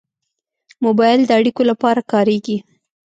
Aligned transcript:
موبایل 0.83 1.21
د 1.25 1.31
اړیکو 1.39 1.61
لپاره 1.71 2.01
کارېږي. 2.11 2.57